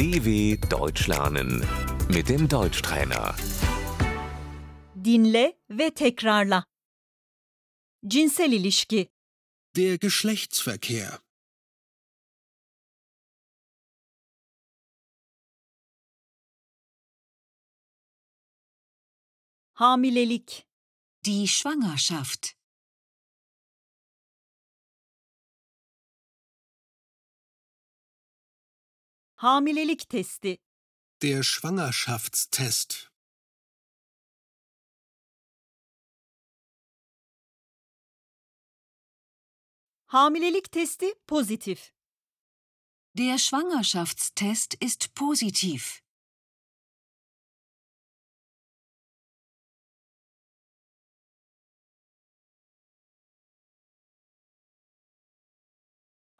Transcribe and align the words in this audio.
DW 0.00 0.56
Deutsch 0.70 1.08
lernen 1.08 1.62
mit 2.08 2.30
dem 2.30 2.48
Deutschtrainer. 2.48 3.34
Dinle 4.94 5.58
ve 5.70 5.90
tekrarla. 5.94 6.64
Cinsel 8.08 8.52
ilişki, 8.52 9.08
Der 9.76 9.98
Geschlechtsverkehr. 9.98 11.20
hamilelik, 19.74 20.66
Die 21.26 21.46
Schwangerschaft. 21.48 22.59
Hamilelik 29.42 30.08
testi, 30.08 30.58
Der 31.22 31.42
Schwangerschaftstest. 31.42 33.10
hamilelik 40.12 40.72
testi 40.72 41.14
pozitif, 41.26 41.92
Der 43.18 43.38
Schwangerschaftstest 43.38 44.74
ist 44.74 45.14
positiv. 45.14 46.02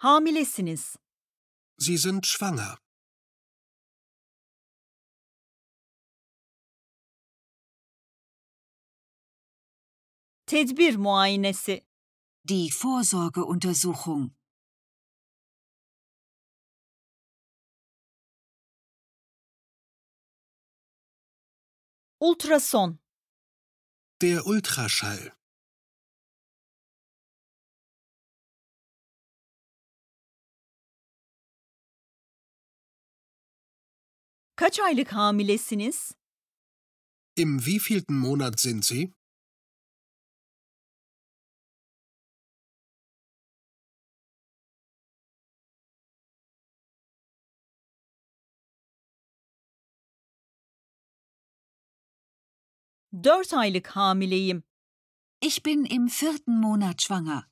hamilesiniz, 0.03 0.99
Sie 1.77 1.97
sind 1.97 2.27
schwanger. 2.27 2.79
Tedbir 10.51 10.99
muayenesi, 10.99 11.77
Die 12.49 12.71
Vorsorgeuntersuchung. 12.71 14.35
ultrason, 22.21 22.99
Der 24.23 24.47
Ultraschall. 24.47 25.33
kaç 34.57 34.81
aylık 34.81 35.13
hamilesiniz? 35.13 36.13
Im 37.37 37.67
wievielten 37.67 38.17
Monat 38.19 38.61
sind 38.61 38.85
Sie? 38.85 39.20
Dört 53.13 53.53
aylık 53.53 53.89
hamileyim. 53.97 54.63
Ich 55.41 55.63
bin 55.63 55.85
im 55.85 56.09
vierten 56.09 56.61
Monat 56.61 57.03
schwanger. 57.03 57.51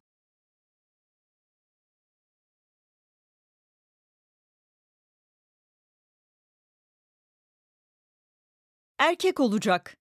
Erkek 8.99 9.41
olacak. 9.41 9.97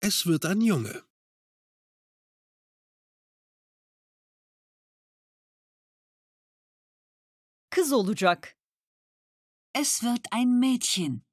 Es 0.00 0.26
wird 0.26 0.46
ein 0.46 0.60
Junge. 0.60 1.02
Kız 7.70 7.92
olacak. 7.92 8.56
Es 9.74 10.02
wird 10.02 10.26
ein 10.32 10.58
Mädchen. 10.60 11.25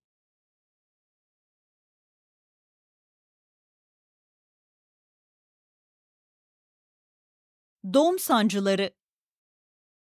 Doğum 7.84 8.20
sancıları, 8.20 8.96